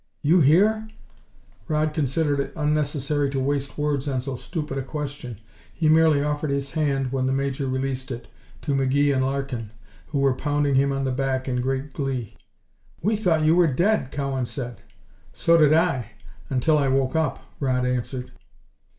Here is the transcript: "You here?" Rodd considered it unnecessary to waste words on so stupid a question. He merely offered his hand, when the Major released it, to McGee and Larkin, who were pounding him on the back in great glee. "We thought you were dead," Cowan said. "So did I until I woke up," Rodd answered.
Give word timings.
"You 0.23 0.39
here?" 0.39 0.87
Rodd 1.67 1.93
considered 1.93 2.39
it 2.39 2.53
unnecessary 2.55 3.29
to 3.29 3.39
waste 3.39 3.77
words 3.77 4.07
on 4.07 4.19
so 4.19 4.35
stupid 4.35 4.79
a 4.79 4.81
question. 4.81 5.37
He 5.71 5.89
merely 5.89 6.23
offered 6.23 6.49
his 6.49 6.71
hand, 6.71 7.11
when 7.11 7.27
the 7.27 7.31
Major 7.31 7.67
released 7.67 8.09
it, 8.09 8.27
to 8.63 8.73
McGee 8.73 9.13
and 9.15 9.23
Larkin, 9.23 9.69
who 10.07 10.17
were 10.17 10.33
pounding 10.33 10.73
him 10.73 10.91
on 10.91 11.03
the 11.03 11.11
back 11.11 11.47
in 11.47 11.61
great 11.61 11.93
glee. 11.93 12.35
"We 13.03 13.15
thought 13.15 13.45
you 13.45 13.55
were 13.55 13.67
dead," 13.71 14.09
Cowan 14.11 14.47
said. 14.47 14.81
"So 15.33 15.55
did 15.55 15.71
I 15.71 16.13
until 16.49 16.79
I 16.79 16.87
woke 16.87 17.15
up," 17.15 17.37
Rodd 17.59 17.85
answered. 17.85 18.31